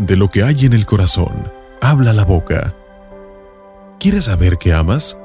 [0.00, 1.52] De lo que hay en el corazón,
[1.82, 2.74] habla la boca.
[3.98, 5.20] ¿Quieres saber qué amas?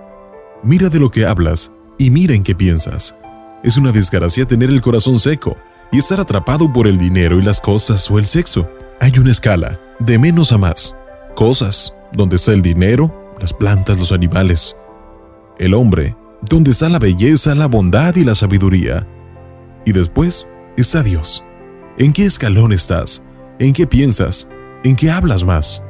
[0.63, 3.15] Mira de lo que hablas y mira en qué piensas.
[3.63, 5.56] Es una desgracia tener el corazón seco
[5.93, 8.69] y estar atrapado por el dinero y las cosas o el sexo.
[8.99, 10.97] Hay una escala, de menos a más.
[11.37, 14.76] Cosas, donde está el dinero, las plantas, los animales.
[15.57, 19.07] El hombre, donde está la belleza, la bondad y la sabiduría.
[19.85, 21.45] Y después está Dios.
[21.98, 23.23] ¿En qué escalón estás?
[23.57, 24.49] ¿En qué piensas?
[24.85, 25.84] ¿En qué hablas más?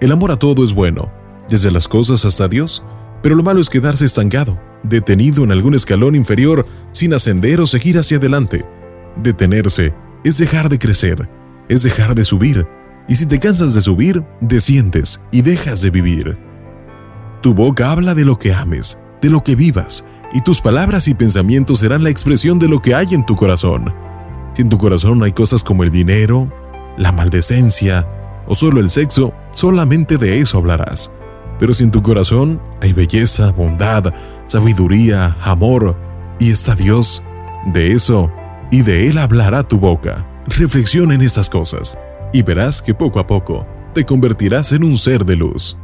[0.00, 1.12] El amor a todo es bueno,
[1.48, 2.82] desde las cosas hasta Dios,
[3.22, 7.98] pero lo malo es quedarse estancado, detenido en algún escalón inferior sin ascender o seguir
[7.98, 8.66] hacia adelante.
[9.14, 11.30] Detenerse es dejar de crecer,
[11.68, 12.66] es dejar de subir,
[13.08, 16.36] y si te cansas de subir, desciendes y dejas de vivir.
[17.42, 21.14] Tu boca habla de lo que ames, de lo que vivas, y tus palabras y
[21.14, 23.94] pensamientos serán la expresión de lo que hay en tu corazón.
[24.52, 26.52] Si en tu corazón hay cosas como el dinero,
[26.98, 28.04] la maldecencia
[28.46, 31.12] o solo el sexo, solamente de eso hablarás.
[31.58, 34.12] Pero si en tu corazón hay belleza, bondad,
[34.46, 35.96] sabiduría, amor
[36.38, 37.22] y está Dios,
[37.66, 38.30] de eso
[38.70, 40.26] y de Él hablará tu boca.
[40.46, 41.96] Reflexiona en estas cosas
[42.32, 45.76] y verás que poco a poco te convertirás en un ser de luz.